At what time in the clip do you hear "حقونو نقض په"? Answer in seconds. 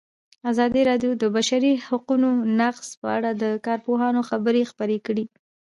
1.87-3.07